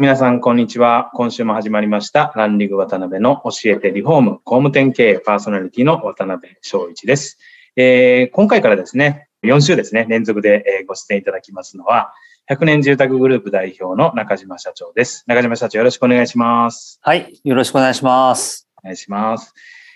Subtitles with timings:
[0.00, 1.10] 皆さん、こんにちは。
[1.14, 7.36] 今週も始まりました、ランリグ渡辺の教えてリフォーム工務店経営パーソナリティの渡辺翔一です。
[7.74, 12.12] えー、今回からですね、4週ですね、連続でご出演いただきますのは、
[12.48, 15.24] 100年住宅グループ代表の中島社長です。
[15.26, 17.00] 中島社長よろしくお願いします。
[17.02, 17.40] はい。
[17.42, 18.68] よろしくお願いします。
[18.80, 19.52] お願いします。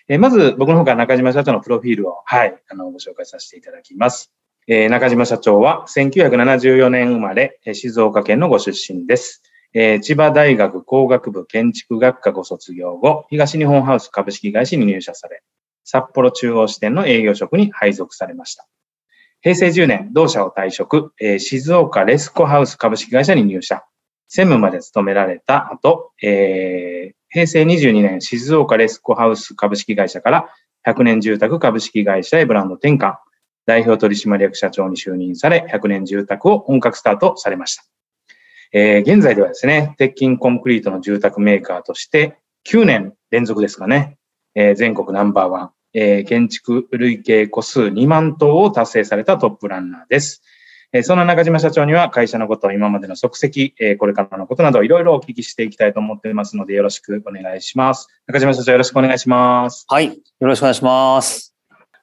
[0.09, 4.33] えー、まず僕の方から中島社長のプロフィールを、はい、あの、ご紹介させていただきます。
[4.67, 9.45] えー、中島社長は1974年生まれ、静岡県のご出身です。
[9.75, 15.43] えー、千葉大学工学部建築学科ご卒業後、東日本ハウス株式会社に入社され、
[15.85, 18.67] 札幌中央支店の営業職に配属されました。
[19.41, 23.83] 平成10年、同社を退職、えー、静岡レスコハウス株式会社に入社。
[24.29, 30.49] 専務まで勤められた後、えー、平成22年、静岡レスコハウス株式会社から
[30.87, 33.17] 100年住宅株式会社へブランド転換、
[33.67, 37.85] 代表取締役社長に就任され、100年住宅を本格スタートされました。
[38.73, 44.17] えー、現在ではですね、鉄筋コンクリートの住宅メーカーとして9年連続ですかね、
[44.55, 50.43] えー、全国ナンバーワン、えー、建築累計個数2万棟を達成されたトップランナーです。
[50.95, 58.09] えそんな中島社長には会社のこと、今までの足跡、えこれからのことなどいろいろお聞きしていきたいと思っていますのでよろしくお願いします。
[58.27, 59.87] 中島社長よろしくお願いします。
[59.89, 60.09] はい。
[60.09, 61.55] よろしくお願いします。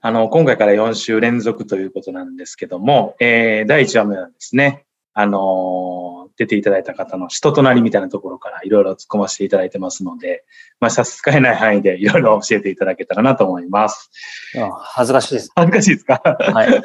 [0.01, 5.37] あの、今回から4週連続ということなんですけども、えー、第1話目はですね、あの
[6.39, 10.45] 出ていただいた方の人となりみたいなところからいろいろ突っ込ませていただいてますので、
[10.79, 14.09] まあ、差し支えない範囲で いろいろ教えていただけたらなと思います。
[14.79, 15.51] 恥ずかしいです。
[15.53, 16.21] 恥ずかしいですか？
[16.23, 16.81] はい。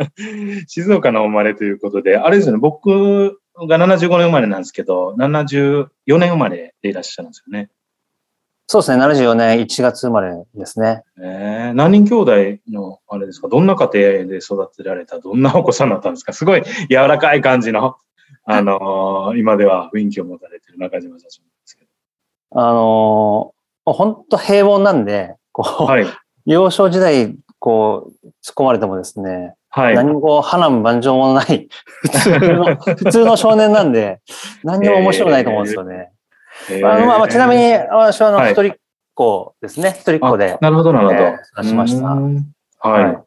[0.66, 7.68] 静岡の生まれということで、あれですよね、僕が75年生まれなんですけど、74年生まれでいらっしゃるんですよね。
[8.68, 11.02] そうですね、74年1月生まれですね。
[11.22, 12.14] えー、何人兄
[12.58, 16.32] 弟の、あれですか、どんな家庭で育てられた、どんなお子さんだったんですか？
[16.32, 17.96] すごい柔らかい感じの、
[18.48, 21.90] あのー、今では雰囲気を持たれてる中島社長ですけど。
[22.60, 26.06] あのー、本当平凡なんで、こう、はい、
[26.46, 31.68] 幼少時代、こう、突っ込まれてもですね、はい、何もこう、波乱万丈もない
[32.02, 34.20] 普通の、普通の少年なんで、
[34.62, 36.12] 何にも面白くないと思うんですよね。
[36.84, 38.76] あのまあ、ちなみに、私はあの、一人っ
[39.14, 39.90] 子ですね。
[39.98, 40.56] 一人っ子で。
[40.60, 41.20] なるほど、なるほど。
[41.20, 42.06] えー、しました。
[42.88, 43.25] はい。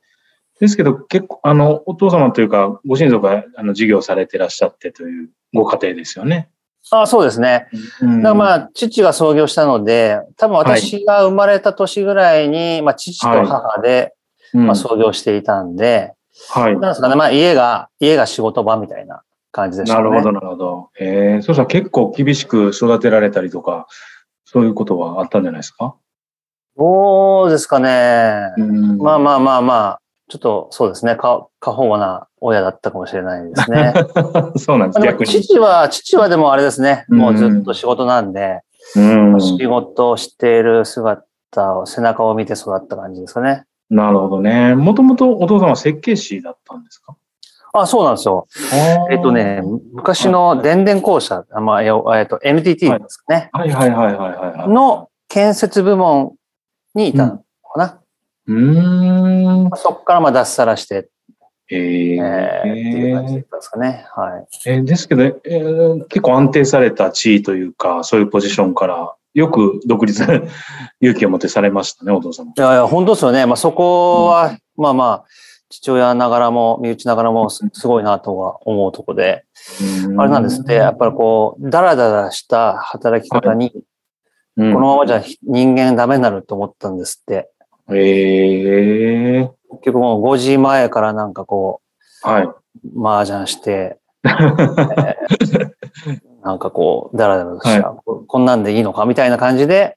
[0.60, 6.50] ですけど、結構、あの、お父様というか、ご親族が、あの、事業されてらっしゃってというご家庭ですよね。
[6.92, 7.68] あそうですね。
[8.02, 14.14] だからまあ、父が創業したので、多分私が生まれた年ぐらいに、まあ、父と母で、
[14.54, 16.14] まあ、創業していたんで、
[16.50, 16.74] はい。
[16.80, 19.22] なんですかね、まあ、家が、家が仕事場みたいな
[19.52, 20.04] 感じでしたね。
[20.04, 20.90] なるほど、なるほど。
[21.00, 23.88] ええー、そしたら結構厳しく育てられたりとか、
[24.46, 25.96] そういうことはあったんじゃないですか？
[26.78, 28.54] どうですかね。
[28.98, 33.94] まあまあまあまあ、ちょっとそうですね、過過保護な親だったかもしれないですね。
[34.58, 35.28] そうなんです、逆に。
[35.28, 38.62] 父は、父はでもあれですね、もうずっと仕事なんで、
[38.96, 41.24] うん仕事をしている姿
[41.78, 43.66] を、背中を見て育った感じですかね。
[43.90, 44.76] なるほどね。
[44.76, 47.16] もともとお父さんは設計士だったんですか？
[47.74, 48.48] あ、そうなんですよ。
[49.12, 49.62] えっとね、
[49.94, 53.50] 昔の電電公社、まあ、えっと、NTT ですかね。
[53.52, 54.70] はいはいはいはいはい。
[54.70, 56.34] の建設部門
[56.96, 57.44] にいたのか
[57.78, 57.86] な。
[57.86, 57.92] うん。
[59.76, 61.10] そこからまあ脱サラして、
[61.72, 64.06] えー、えー、っていう感じですかね。
[64.16, 64.48] はい。
[64.66, 70.24] えー、ですけど、えー、結構安定された地位というか、そういうポジションから、よく独立、
[71.00, 72.52] 勇気を持ってされましたね、お父様。
[72.58, 73.46] いやいや、本当ですよね。
[73.46, 75.26] まあそこは、うん、まあまあ、
[75.70, 79.46] 父親ながらも、身内ながらもすごいなとは思うとこで、
[80.18, 87.52] あれなんですって、やっぱりこう、だらだらした働き方に、このままじゃ人間ダメになると思ったんですって。
[87.92, 89.50] へえー。
[89.72, 91.82] 結局もう5時前からなんかこ
[92.26, 92.50] う、はい。
[93.02, 95.72] 麻雀して、えー、
[96.44, 99.96] なんかこう、だらだらした、はい、こんなんでいいのかみたいな感じで、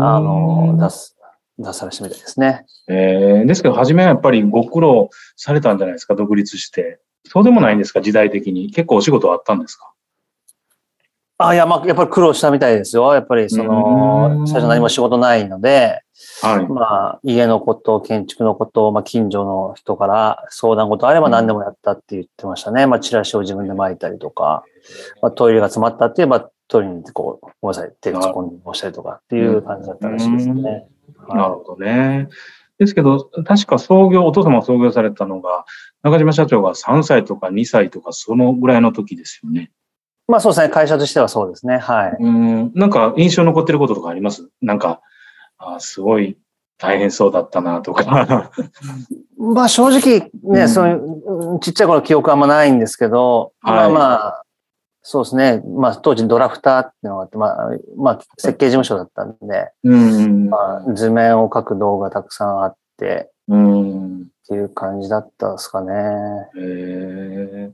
[0.00, 1.16] あの、出す、
[1.58, 2.66] 出されしてみたいですね。
[2.88, 7.00] えー、ですけど、初めはやっぱりご苦労されたんじゃないですか、独立して。
[7.26, 8.70] そうでもないんですか、時代的に。
[8.70, 9.92] 結構お仕事あったんですか？
[11.38, 13.14] あ、いや、まあ、やっぱり苦労したみたいですよ。
[13.14, 16.02] やっぱり、その、最初何も仕事ないので、
[16.42, 22.86] はい、まあ、家のこと、建築のこと、まあ、近所の人から相談事あれば何でもやったって言ってましたね。
[22.86, 24.64] まあ、チラシを自分で巻いたりとか、
[25.22, 30.88] まあ、トイレが詰まったって言えば、取りに行って、こう、ごめんなさい、手突っ込んで押したりとかっていう感じだったらしいですね。
[31.28, 32.28] なるほどね。
[32.78, 35.64] ですけど、確か創業、お父様が創業されたのが、
[36.02, 39.70] 中島社長が3歳とか2歳とか、そのぐらいの時ですよね。
[40.28, 42.16] まあそうですね、会社としてはそうですね、はい。
[42.20, 44.48] うん、なんか印象に残ってることとかあります？
[44.60, 45.00] なんか、
[45.56, 46.36] あすごい
[46.76, 48.50] 大変そうだったなとか。
[49.38, 50.92] まあ正直ね、うんそうい
[51.56, 54.42] う、ちっちゃい頃記憶あんまないんですけど、はいまあまあ、
[55.02, 55.62] そうですね。
[55.76, 60.50] まあ当時ドラフターっていうのがあって、まあ、まあ設計事務所だったんで、うん。
[60.50, 64.22] まあ図面を描く動画たくさんあってうん。
[64.22, 65.92] っていう感じだったですかね。
[66.58, 67.72] えー、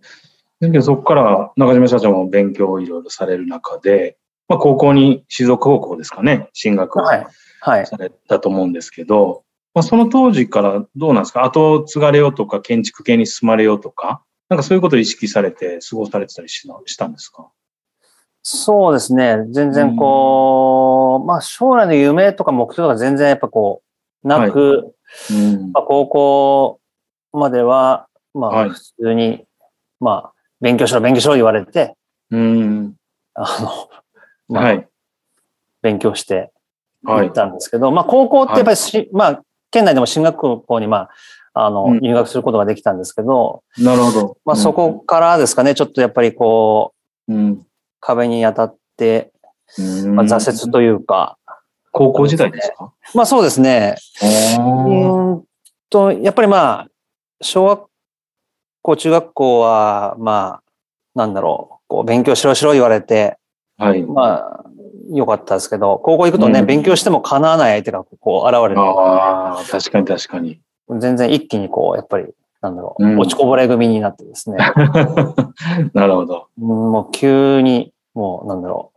[0.69, 4.17] だけどそこから中島社長も勉強をいろいろされる中で、
[4.49, 7.27] まあ、高校に、静岡高校ですかね、進学をはい。
[7.61, 7.87] はい。
[7.87, 9.43] されたと思うんですけど、
[9.75, 11.45] まあ、その当時からどうなんですか？
[11.45, 17.49] 後を継がれようとか、建築系に進まれようとか、なんかそういうことを意識されて過ごされてたりしたしたんですか？
[18.43, 19.39] そうですね。
[19.51, 23.83] 全然こう、まあ将来の夢とか目標とか全然やっぱこ
[24.23, 24.95] う、なく、
[25.31, 25.73] うん。
[25.73, 26.81] まあ、高校
[27.33, 29.47] までは、まはいあ普通に、
[29.99, 30.34] まあ
[30.65, 31.95] 勉強しろ勉強しろ言われて、
[32.31, 32.95] うん。
[33.35, 33.89] あの、
[34.49, 34.89] まあはい。
[35.83, 36.51] 勉強して
[37.05, 37.35] はい行っ。
[37.35, 41.09] たんですけど、まあ高校ってやっぱりし、まあ県内でも進学校にま
[41.53, 44.37] あ、あの、うん入学することができたんですけど、なるほど。
[44.47, 46.95] まあそこからですかね、ちょっとやっぱりこ
[47.29, 47.67] う、うん、
[48.01, 49.33] 壁に当たって、
[49.79, 50.15] うん。
[50.15, 51.37] まあ、挫折というか、
[51.93, 52.93] 高校時代ですか？
[53.15, 53.97] まあそうですね、
[54.59, 54.63] う
[55.41, 55.45] ん
[55.91, 56.89] と、やっぱりまあ、
[57.43, 57.87] 小学
[58.85, 60.63] 校、中学校は、まあ、
[61.15, 63.39] なんだろう、こう勉強しろしろ言われて、
[63.79, 64.03] はい。
[64.03, 64.65] まあ、
[65.11, 68.81] 良かったですけど、高校行くとね、うん勉強しても叶わない相手がこう現れる。
[68.81, 70.61] ああ、確かに確かに。
[70.99, 72.27] 全然一気にこう、やっぱり、
[72.61, 74.59] なんだろう、うん落ちこぼれ組になってですね、
[75.95, 76.47] なるほど。
[76.61, 78.93] うんもう急に、もうなんだろ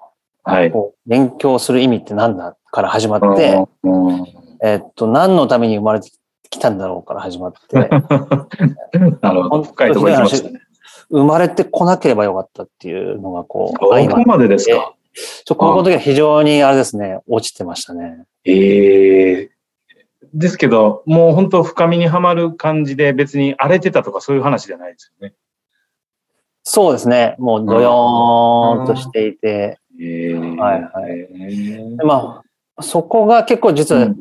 [0.45, 0.73] う、はい。
[1.05, 4.25] 勉強する意味って何だから始まって、うん
[4.63, 6.17] えっと、何のために生まれてき
[6.59, 7.75] たんだろうから始まって、
[9.21, 9.63] なるほど。
[9.63, 10.61] 深いところ行きましたね。
[11.09, 14.93] 生まれてこなければよかったっていうのがこう、こ相まっこまでですか？
[15.45, 18.23] ちょ高校の時は非常にあれですね、落ちてましたね。
[18.45, 19.49] ええ
[20.33, 25.33] ですけど、もう本当深みにはまる感じで別に荒れてたとかそういう話じゃないですよね。
[26.63, 32.43] そうですね、もうドヨーンとしていて、ええはいはいま
[32.75, 34.17] あ、そこが結構実は、うん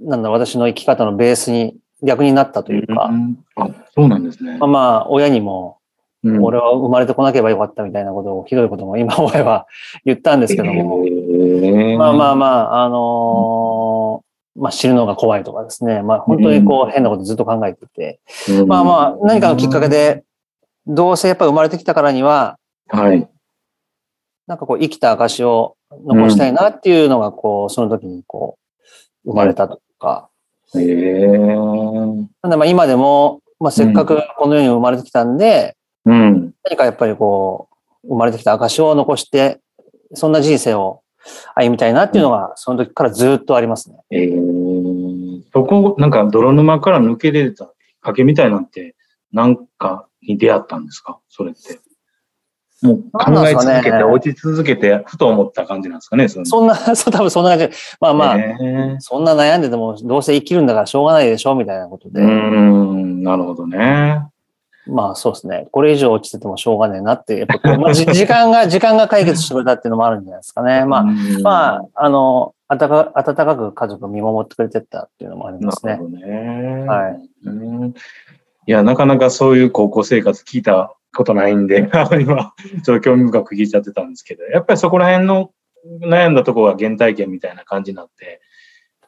[0.00, 3.10] なんだ、私の生き方のベースに逆になったというか、
[3.56, 4.58] あ、そうなんですね。
[4.58, 4.68] まあ。
[4.68, 5.78] まあ、親にも、
[6.24, 6.42] うん。
[6.42, 9.66] 俺は生まれてこなければよかったみたいなことを、ひどいことも今思えば
[10.04, 14.28] 言ったんですけども、ええまあまあまあ、あのー
[14.60, 18.18] まあ死ぬのが怖いとかですね、まあ本当にこう変なことずっと考えてて、
[18.48, 18.66] うん。
[18.66, 20.24] まあまあ何かのきっかけで、
[20.84, 22.58] どうせやっぱり生まれてきたからには、
[22.88, 23.28] はい。
[24.48, 28.58] なんかこう生きた証を残したいなっていうのがこう、その時にこ
[29.24, 30.28] う、生まれたとか、
[30.76, 36.52] ええなんでまあ今でも、まあせっかくこの世に生まれてきたんで、うん。
[36.64, 37.68] 何かやっぱりこ
[38.04, 39.60] う、生まれてきた証を残して、
[40.14, 41.02] そんな人生を
[41.54, 43.98] 歩みたいなっていうのが、その時からずっとありますね。
[44.10, 44.30] ええ
[45.52, 48.94] そこ、なんか泥沼から抜け出たきっかけみたいなんて、
[49.32, 51.18] なんかに出会ったんですか？
[51.28, 51.80] それって。
[52.82, 64.22] もう考え続けて、落ち続けて、ふと思った感じなんですかねそんな、 そう多分そんな感じで、まあまあ、えそんな悩んでてもどうせ生きるんだからしょうがないでしょみたいなことで、えうーん、なるほどね。
[64.86, 65.68] まあそうですね。
[65.70, 70.84] これ以上落ちててもしょうがねえなって、やっぱまあじ 時間が、時間が解決してくれたっていうのもあるんじゃないですかね。
[70.86, 75.92] まあ、うんまあ、あの、温か温かく家族が見守ってくれてったっていうのもありますね。
[75.92, 76.86] なるほどね。
[76.86, 77.88] はいうん。
[77.88, 77.92] い
[78.66, 81.88] や、なかなかそういう高校生活聞いたことないんで、
[82.20, 85.52] 今、ちょっと興味深く聞いちゃってたんですけど、やっぱりそこら辺の
[86.02, 88.40] 悩んだところが原体験みたいな感じになって、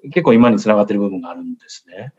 [0.05, 2.13] 結構今につながってる部分があるんですね。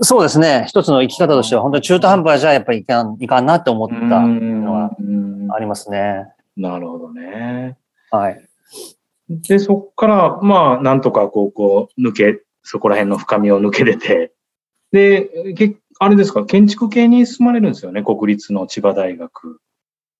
[0.00, 0.64] そうですね。
[0.66, 6.26] 一つの生き方としては、本当に中途半端じゃやっぱりいかん、いかんなって思ったのはうんありますね。
[6.56, 7.76] なるほどね。
[8.10, 8.44] はい。
[9.28, 14.32] で、そこから、まあ、なんとか高校抜け、そこら辺の深みを抜け出て、
[14.92, 19.58] で、けあれですか、建築系に進まれるんですよね、国立の千葉大学。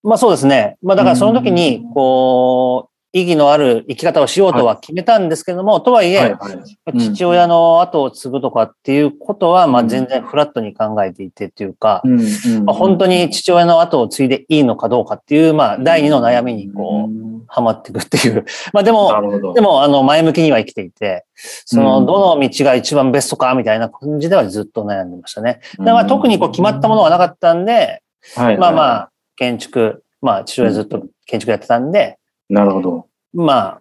[0.02, 0.78] まあそうですね。
[0.82, 6.92] まあだからその時に、こう、意義のある生き方をしようとは決めたんですけども、とはいえ、はいはい。
[6.94, 6.98] うん。
[6.98, 17.23] 父親の後を継ぐとかっていうことは、まあうん全然フラットに考えていてっていうか、うんうんまあ、本当に父親の後を継いでいいのかどうかっていう、まあ第二の悩みにこう、
[17.60, 18.44] んはまっていくっていう。
[18.72, 19.54] まあでなも。
[19.54, 25.60] でもあの前向きには生きていて、そのうんどの道が一番ベストかみたいな感じではずっと悩んでましたね。
[25.78, 28.02] だからまあ特にこう決まったものはなかったんで、
[28.36, 29.02] はい、まあまあ。
[29.02, 32.18] あ建築、まあ父親ずっと建築やってたんで、
[32.48, 33.06] なるほど。
[33.32, 33.80] ま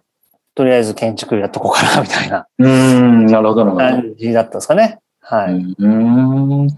[0.54, 4.08] とりあえず建築やっとこうかな、みたいなうーん、なるほど、なるほど。
[4.08, 4.98] 感じだったんですかね。
[5.20, 5.54] はい。
[5.54, 6.68] うーん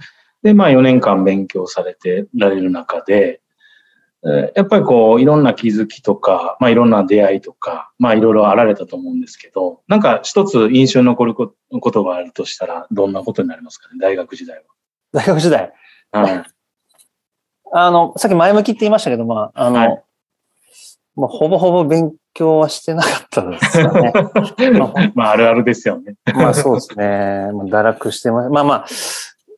[0.42, 3.45] で、まあ4年間勉強されてられる中で、えー
[4.54, 14.62] やっぱりこう、いろんな気づきとか、まあいろんな出会いとか、まあいろいろあられたと思うんですけど、なんか一つ印象に残るこことがあるとしたら、どんなことになりますかね、大学時代
[15.12, 15.72] 大学時代？
[16.12, 16.22] は。
[16.22, 16.44] はい。
[17.72, 20.02] あの、さっき前向きって言いましたけど、まあ、あの、はい
[21.16, 24.12] まあ、ほぼほぼ勉強はしてなかったですよね。
[24.78, 26.14] まあまああるあるですよね。
[26.34, 27.50] まあそうですね。
[27.52, 28.50] まあ堕落してます。
[28.50, 28.86] まあまあ、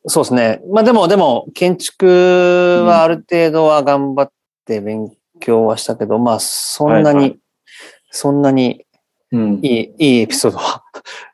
[0.07, 0.61] そうですね。
[0.71, 4.31] まあでも、でも、建築はある程度は頑張っ
[4.69, 7.35] て勉強はしたけど、まあそんなに、はいは
[8.11, 8.85] そんなに
[9.31, 9.59] うん。
[9.61, 10.83] いい、いいエピソードは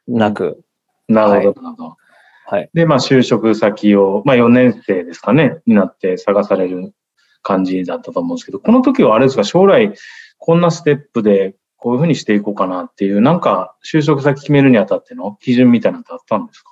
[0.07, 0.63] なく、
[1.07, 1.97] なるほど、なるほど。
[2.45, 2.69] はい。
[2.73, 6.93] で、まあ就職先を、まあ4年生ですかね、になって探される
[7.41, 9.93] 感じだったと思うんですけど、この時はあれですか、将来
[10.37, 16.71] こんなステップでこういうふうにしていこうかなっていう、なんか就職先決めるにあたっての基準みたいなのってあったんですか？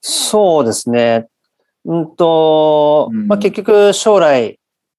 [0.00, 1.28] そうですね。
[1.84, 4.57] うんと、うんまあ結局将来、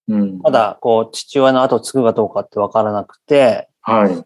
[0.09, 0.39] うん。
[0.39, 0.51] ま。
[0.51, 4.13] だこう父親の後を継ぐかどうかってわからなくて、はい。
[4.13, 4.25] う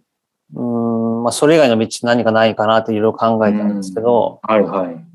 [0.55, 5.05] ーん、まあそれ以外の道何かないかなっていろいろ考えたんですけど、はいはい。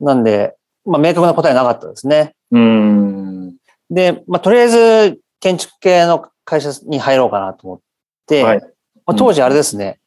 [0.00, 2.34] なんで、まあ明確な答えなかったですね。
[2.50, 3.56] うん。
[3.90, 7.80] で、まあとりあえず建築系の会社に入ろうかなと思っ
[8.26, 8.60] て、はい。
[9.06, 10.00] まあ、当時あれですね、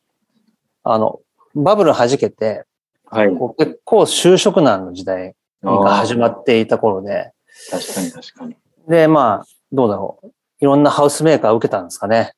[0.83, 1.19] あの、
[1.55, 2.65] バブル弾けて、
[3.05, 3.35] はい。
[3.35, 7.31] こう結構就職難の時代が始まっていた頃で、
[7.69, 8.55] 確かに確かに。
[8.87, 10.27] で、まあ、どうだろう。
[10.59, 12.33] いろんなハウスメーカーを受けたんですかね。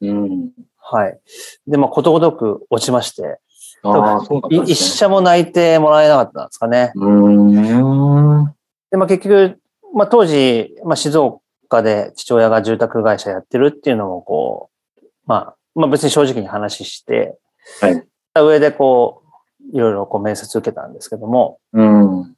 [0.00, 0.50] うん。
[0.78, 1.20] はい。
[1.66, 3.22] で、まあ、ことごとく落ちまして、
[4.60, 4.72] ね。
[4.72, 6.92] 一社も内定もらえなかったんですかね。
[6.94, 8.54] うーん。
[8.90, 9.58] で、まあ、結局、
[9.94, 14.70] まあ、当時、まあ、静岡で父親が住宅会社やってるっていうのも、こ
[15.00, 17.38] う、まあ、まあ、別に正直に話して、
[17.80, 18.06] はい。
[18.34, 19.22] 上でこ
[19.72, 22.36] う、いろいろこう面接受けたんですけども、うん。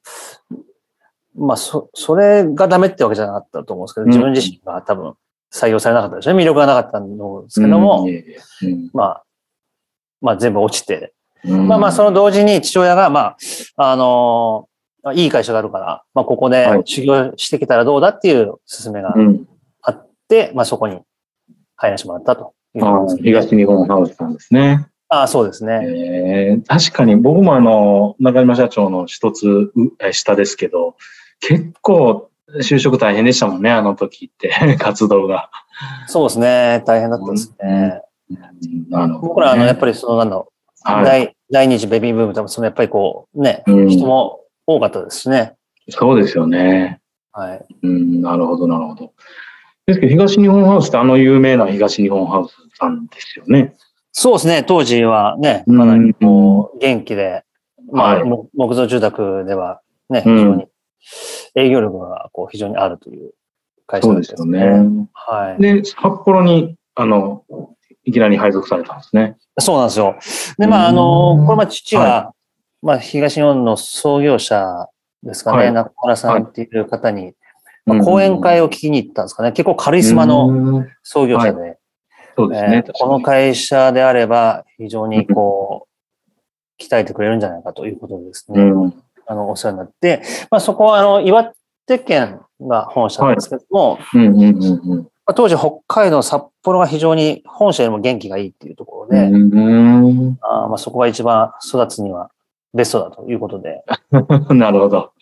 [1.36, 4.10] まあ、そ、それがダメってわけじゃなかったと思うんですけど、うん。
[4.10, 5.14] 自分自身が多分
[5.52, 6.30] 採用されなかったでしょ？
[6.30, 6.42] うね。
[6.42, 7.14] 魅力がなかったんで
[7.48, 8.06] すけども、
[8.92, 9.24] まあ、
[10.20, 11.12] まあ全部落ちて、
[11.44, 11.68] うん。
[11.68, 13.36] まあまあその同時に父親が、ま
[13.76, 14.74] あ、あのー
[15.12, 16.82] いい会社があるから、まあここではい。
[16.86, 19.46] 修行してきたらどうだっていう勧めがうん。
[19.82, 21.00] あって、まあそこに
[21.76, 22.54] 入らせてもらったと。
[22.74, 24.86] いうああことですね東日本ハウスさんですね。
[25.10, 25.80] ああ、そうですね。
[25.84, 29.70] えー確かに僕もあの、中島社長の一つ
[30.12, 30.96] 下ですけど、
[31.48, 35.50] 結構就職大変でしたもんね、あの時って、 活動が。
[36.06, 36.82] そうですね。
[36.86, 38.00] 大変だったですね。
[38.30, 38.34] う
[39.06, 40.48] ん僕ら、あの、やっぱりその、なんだろ
[40.86, 45.54] う、はい第第二次ベビーブームとか、そのやっぱりこう、ね、うん人も多かったですしね。
[45.90, 47.00] そうですよね。
[47.32, 47.64] はい。
[47.82, 49.12] うん、なるほど、なるほど。
[49.86, 53.74] ですけど、東日本ハウスってあの有名な東日本ハウスさんですよね。
[54.12, 54.62] そうですね。
[54.62, 57.44] 当時はね、うんかなりこう、元気で、
[57.92, 60.66] まあ、はいも木造住宅ではね、非うん常に、
[61.54, 63.32] 営業力がこう非常にあるという
[63.86, 65.08] 会社そうですよね。
[65.12, 65.62] はい。
[65.62, 67.44] で、札幌に、あの、
[68.04, 69.36] いきなり配属されたんですね。
[69.58, 70.16] そうなんですよ。
[70.58, 72.34] で、まあ、あの、うんこれ、まあ、父が、は
[72.82, 74.88] まあ、東日本の創業者
[75.22, 77.34] ですかね、はい中村さんっていう方に、うん
[77.86, 79.52] まあ、講演会を聞きに行ったんですかね。
[79.52, 81.78] 結構カリスマのうん創業者で、
[82.36, 82.82] そうですね。
[82.86, 85.90] えーこの会社であれば、非常にこう、
[86.82, 89.03] 鍛えてくれるんじゃないかということでですね、うん。
[89.26, 91.52] あの、お世話になって、まあ、そこは、あの、岩
[91.86, 93.98] 手県が本社なんですけども、
[95.34, 102.30] 当時北海道、札幌が非常に本社よりも元気がいいっていうところで、うんあーまあそこが一番育つには
[102.74, 103.84] ベストだということで、
[104.54, 105.12] なるほど。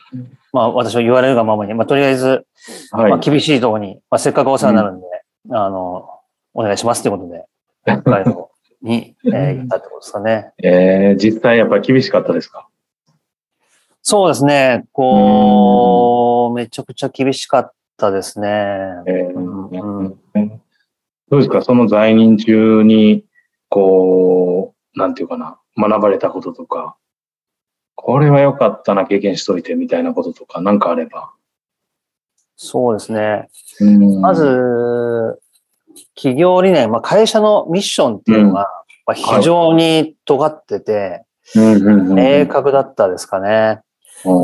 [0.52, 2.44] まあ私は言われるがままに、まあとりあえず、
[2.90, 3.10] はい。
[3.10, 5.06] まあ厳しいところに、まあせっかくお世話になるんで、
[5.50, 6.08] あの、
[6.54, 7.44] お願いしますということで、
[7.86, 8.50] 北海道
[8.82, 10.52] に、えー 行ったってことですかね。
[10.62, 12.66] えー、実際やっぱり厳しかったですか？
[14.02, 18.48] そうですね、こう、めちゃくちゃ厳しかったですね。
[19.06, 20.14] えうんー
[21.30, 21.62] どうですか？
[21.62, 23.24] その在任中に、
[23.70, 26.96] こう、なんていうかな、学ばれたこととか、
[27.94, 31.30] これは良かったな、経験しといてみたいなこととか、なんかあれば。
[32.56, 33.48] そうですね。
[33.80, 34.20] うん。
[34.20, 35.40] ま、ず、
[36.14, 38.68] 企業理念、まあ会社のミッションっていうのが、
[39.06, 43.80] まあ非常に尖ってて、明確だったですかね。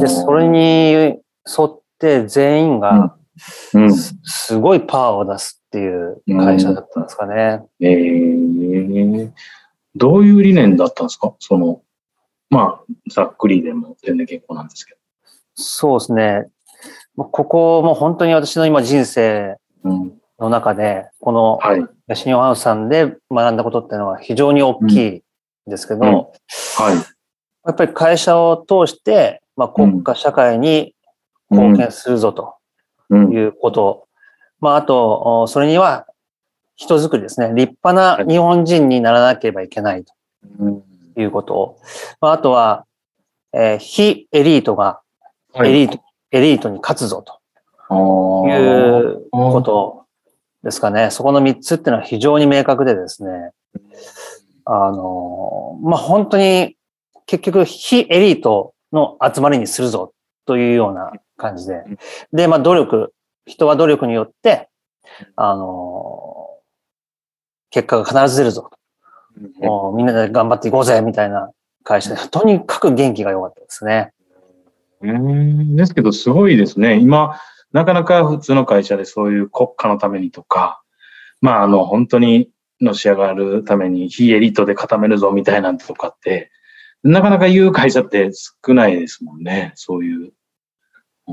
[0.00, 1.20] で、それに沿
[1.64, 3.14] って全員が
[3.72, 7.62] うん、すすごいパワーを出すっていう会社だったんですかね。
[7.80, 9.30] えー、
[9.94, 11.32] どういう理念だったんですか？
[11.38, 11.82] その、
[12.50, 14.96] まあ、ざっくりでも全然結構なんですけ
[15.54, 16.48] そうですね。
[17.14, 19.90] まあここも本当に私の今人生ど。
[19.90, 22.16] うん、の中で、このはい。
[22.16, 25.22] シニアハウスさんで学んだことっていうのは非常に大きいん
[25.66, 26.26] ですけど、うんは
[26.92, 26.96] い。
[27.66, 30.94] やっぱり会社を通して、まあ、国家社会に
[31.50, 32.54] 貢献するぞと
[33.10, 33.32] うん。
[33.32, 34.06] いうこと。
[34.60, 36.06] まあ、あと、おそれには
[36.76, 37.48] 人づくりですね。
[37.54, 40.04] 立派な日本人にならなければいけない
[40.60, 40.82] うん
[41.14, 41.78] ということ。
[42.20, 42.86] まあ、あとは、
[43.52, 45.00] えー非エリートが
[45.52, 46.00] はいエリート、
[46.30, 47.40] エリートに勝つぞと
[47.88, 50.04] あいーうこと
[50.62, 51.10] ですかね。
[51.10, 53.50] そこの3つっていうのは非常に明確でですね。
[54.66, 56.76] あの、まあ、本当に
[57.26, 60.12] 結局非エリートの集まりにするぞ
[60.46, 61.84] というような感じで。
[62.32, 63.14] で、まあ、努力、
[63.46, 64.68] 人は努力によって、
[65.36, 66.48] あの、
[67.70, 68.78] 結果が必ず出るぞと。
[69.60, 71.50] もうみんなで頑張っていこうぜみたいな
[71.84, 74.12] 会社で、とにかく元気が良かったですね。
[75.00, 76.98] うんですけど、すごいですね。
[76.98, 77.40] 今、
[77.72, 80.82] なかなか普通の会社でそういう国家のためにとか、
[81.40, 86.50] まあ、あの、本当にのし上がるために非エリートで固めるぞみたいなんとかって、
[87.02, 88.30] なかなか言う会社って
[88.66, 89.72] 少ないですもんね。
[89.74, 90.32] そういう。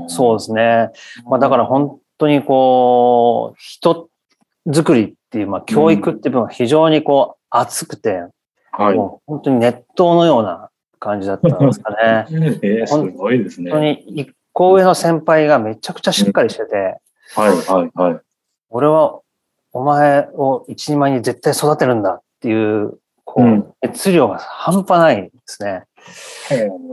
[0.08, 0.90] そうですね。
[1.24, 4.08] まあ、だから本当にこう、人
[4.72, 8.24] 作りっていう、まあ、教育っていう部分は非常にこう、熱くて、
[8.72, 8.94] はい。
[8.94, 12.26] もう本当に熱湯のような感じだったんですかね。
[12.62, 13.70] えーすごいですね。
[13.70, 16.98] 本当に一個上の先輩がめちゃくちゃしっかりしてて、
[17.34, 18.20] はい、はい、はい。
[18.68, 19.20] 俺は
[19.72, 22.98] お前を一人前に絶対育てるんだっていう、
[23.36, 25.84] こうんう、熱量が半端ないんですね。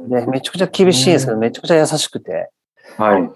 [0.09, 2.49] で、めちゃくちゃ厳しいんですけど、めちゃくちゃ優しくて、
[2.97, 3.31] はい。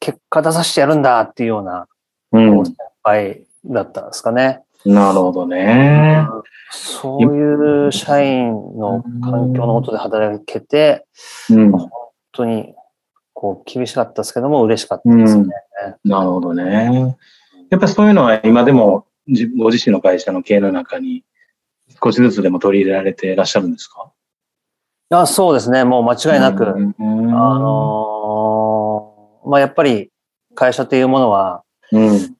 [0.00, 1.86] 結果出させてやるんだっていうような
[2.32, 2.66] うん。
[2.66, 4.60] 先輩だったんですかね。
[4.84, 6.26] なるほどね。
[6.70, 11.06] そういう社員の環境のことで働けて、
[11.48, 11.72] うん。
[11.72, 11.90] 本
[12.32, 12.74] 当に
[13.32, 15.46] こう厳しかったですけども嬉しかったですね。
[16.04, 17.16] なるほどね。
[17.70, 21.24] やっぱそういうのは今でも自ご自身の会社の経営の中に
[22.02, 24.10] 少しずつでも取り入れられていらっしゃるんですか？
[25.12, 25.84] あそうですね。
[25.84, 26.94] もう間違いなく、うん
[27.34, 30.12] あのーまあ、やっぱり
[30.54, 32.36] 会社というものは、うん。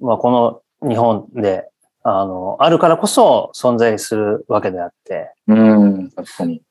[0.00, 1.70] まあ、この日本で、
[2.02, 6.10] あの、あるからこそ存在するわけであって、うん。
[6.10, 6.62] 確かに。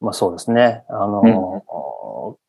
[0.00, 0.84] まあそうですね。
[0.88, 1.62] あの、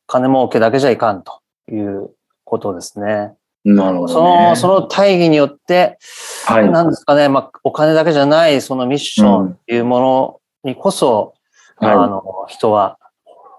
[0.07, 1.41] 金儲けだけじゃいかんと
[1.71, 2.09] いう
[2.43, 3.36] ことですね。
[3.75, 4.49] なるほそど、ね。
[4.49, 5.97] の、その大義によって、
[6.45, 6.69] はい。
[6.69, 11.33] なんですかね、まあ、お金だけじゃない、そのミッションっていうものにこそ、
[11.75, 12.97] はいあの、人は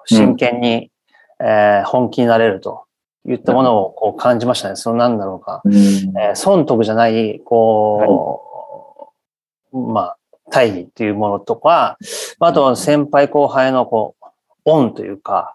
[0.06, 0.90] 真剣に、
[1.40, 2.84] えー本気になれると
[3.26, 4.76] いったものをこう感じましたね。
[4.76, 5.60] そのなんだろうか。
[5.64, 9.12] うんえー損得じゃない、こ
[9.72, 10.16] う、まあ、
[10.50, 11.98] 大義っていうものとか、
[12.40, 14.24] あとは先輩後輩のこう、
[14.64, 15.54] 恩というか、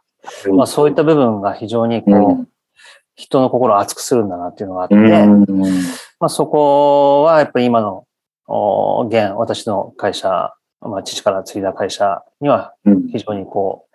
[0.51, 2.47] まあそういった部分が非常にこう、うん
[3.15, 5.45] 人の心を熱くするんだなっていうのがあって、うん
[6.19, 8.05] まあそこはやっぱり今の、
[8.47, 13.87] お現、私の会社、まあ父から継いだ会社にはうん非常にこ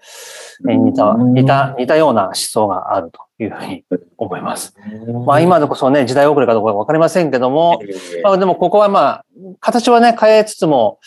[0.63, 3.85] う、え似た、似た、似たような思想があるというふうに
[4.17, 4.75] 思います。
[5.27, 7.81] まあ今でこそね、時代遅れかどうかわかりませんけども、
[8.23, 9.25] まあでもここはまあ、
[9.61, 10.99] 形はね、変えつつも、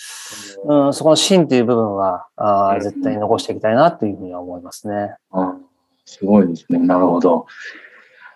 [0.66, 5.16] うん、そこの芯っていう部分は、あー絶対に残していきたいなというふうには思いますね。
[5.32, 5.56] あ
[6.06, 6.80] すごいですね。
[6.80, 7.46] なるほど。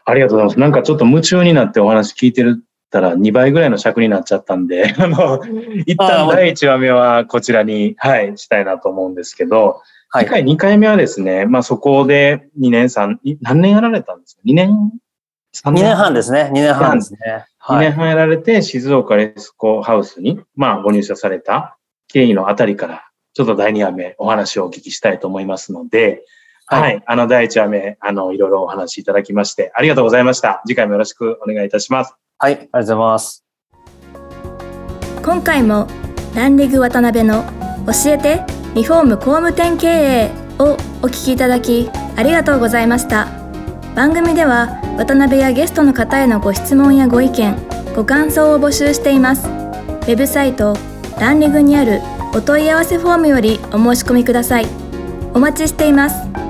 [0.06, 0.60] ありがとうございます。
[0.60, 2.64] なんかちょっと夢中になってお話聞いてる
[2.96, 5.42] たら2倍ぐらいの尺になっちゃったんで、 あの、
[5.86, 14.70] 一旦第1話目はこちらに、はい、したいなと思うんですけど、はい次回2回目はですね、まあそこで2年3、い何年やられたんですか ?2 年
[15.54, 16.50] ?3 2年半ですね。
[16.54, 17.20] 2年半ですね。
[17.60, 17.88] 2はい。
[17.88, 26.24] 年半やられて、静岡レスコハウスに、まあ、ご入社された経緯のあたりから、ちょっと第2話目お話をお聞きしたいと思いますので、
[26.68, 26.82] はい。
[26.82, 30.62] はい、あの、第1話目、あの、いろいろお話しいただきまして、ありがとうございました。
[30.66, 32.16] 次回もよろしくお願いいたします。
[32.40, 33.46] はい、ありがとうございます。
[35.24, 35.88] 今回も
[36.36, 37.44] ランディグ渡辺の
[37.88, 38.44] 教えて
[38.76, 43.28] リフォーム工務店経営をお聞きいただきありがとうございました。
[43.96, 47.56] 番組では渡辺やゲストの方へのご質問やご意見
[47.96, 49.48] ご感想を募集しています。
[49.48, 50.76] ウェブサイト
[51.20, 52.02] ランリグにある
[52.34, 54.86] お問い合わせフォームよりお申し込みください。
[55.34, 56.45] お待ちしています